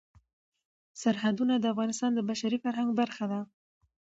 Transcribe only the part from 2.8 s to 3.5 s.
برخه ده.